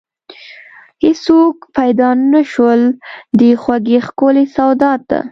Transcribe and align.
هیڅوک 1.03 1.55
پیدا 1.75 2.09
نشول، 2.31 2.81
دې 3.39 3.51
خوږې 3.61 3.99
ښکلې 4.05 4.45
سودا 4.55 4.93
ته 5.09 5.19